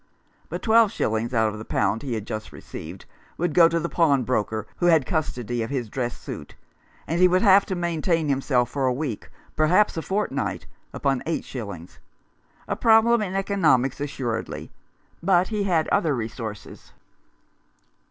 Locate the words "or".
9.25-9.29